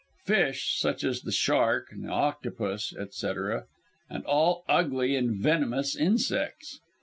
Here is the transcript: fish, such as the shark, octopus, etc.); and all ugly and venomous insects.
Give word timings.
fish, 0.23 0.79
such 0.79 1.03
as 1.03 1.21
the 1.21 1.31
shark, 1.31 1.93
octopus, 2.09 2.91
etc.); 2.97 3.65
and 4.09 4.25
all 4.25 4.63
ugly 4.67 5.15
and 5.15 5.35
venomous 5.35 5.95
insects. 5.95 6.79